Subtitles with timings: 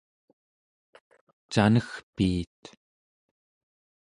[1.51, 2.61] canegpiit